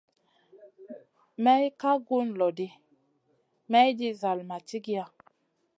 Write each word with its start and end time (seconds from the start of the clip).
May 1.43 1.63
ka 1.81 1.91
gun 2.05 2.27
lo 2.39 2.47
ɗi, 2.57 2.67
mayɗin 3.71 4.17
zall 4.21 4.39
ma 4.49 4.57
cigiya. 4.67 5.05